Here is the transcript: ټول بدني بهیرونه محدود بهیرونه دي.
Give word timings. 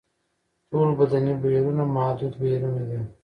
ټول 0.69 0.89
بدني 0.99 1.33
بهیرونه 1.41 1.83
محدود 1.95 2.33
بهیرونه 2.41 2.81
دي. 2.89 2.99